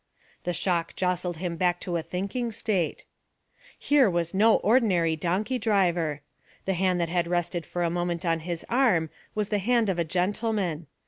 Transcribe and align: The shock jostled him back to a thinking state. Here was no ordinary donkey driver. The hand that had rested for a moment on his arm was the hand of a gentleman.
The 0.45 0.51
shock 0.53 0.95
jostled 0.95 1.37
him 1.37 1.57
back 1.57 1.79
to 1.81 1.95
a 1.95 2.01
thinking 2.01 2.51
state. 2.51 3.05
Here 3.77 4.09
was 4.09 4.33
no 4.33 4.55
ordinary 4.55 5.15
donkey 5.15 5.59
driver. 5.59 6.21
The 6.65 6.73
hand 6.73 6.99
that 6.99 7.09
had 7.09 7.27
rested 7.27 7.67
for 7.67 7.83
a 7.83 7.91
moment 7.91 8.25
on 8.25 8.39
his 8.39 8.65
arm 8.67 9.11
was 9.35 9.49
the 9.49 9.59
hand 9.59 9.89
of 9.89 9.99
a 9.99 10.03
gentleman. 10.03 10.87